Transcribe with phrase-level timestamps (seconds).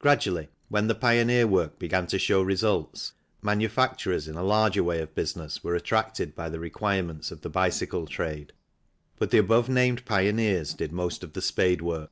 [0.00, 5.14] Gradually, when the pioneer work began to show results, manufacturers in a larger way of
[5.14, 8.52] business were attracted by the require ments of the bicycle trade,
[9.16, 12.10] but the above named pioneers did most of the spade work.